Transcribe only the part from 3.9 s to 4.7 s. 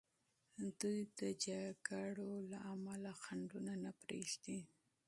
پریږدي.